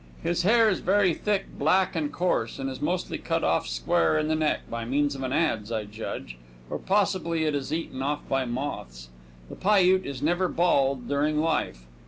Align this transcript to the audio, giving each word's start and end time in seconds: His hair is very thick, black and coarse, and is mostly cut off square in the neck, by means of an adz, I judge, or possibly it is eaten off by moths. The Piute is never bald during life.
His 0.23 0.41
hair 0.41 0.67
is 0.67 0.79
very 0.79 1.13
thick, 1.13 1.45
black 1.59 1.95
and 1.95 2.11
coarse, 2.11 2.57
and 2.57 2.71
is 2.71 2.81
mostly 2.81 3.19
cut 3.19 3.43
off 3.43 3.67
square 3.67 4.17
in 4.17 4.29
the 4.29 4.35
neck, 4.35 4.61
by 4.67 4.83
means 4.83 5.13
of 5.13 5.21
an 5.21 5.31
adz, 5.31 5.71
I 5.71 5.83
judge, 5.83 6.39
or 6.71 6.79
possibly 6.79 7.43
it 7.43 7.53
is 7.53 7.71
eaten 7.71 8.01
off 8.01 8.27
by 8.27 8.45
moths. 8.45 9.09
The 9.47 9.55
Piute 9.55 10.07
is 10.07 10.23
never 10.23 10.47
bald 10.47 11.07
during 11.07 11.37
life. 11.39 11.85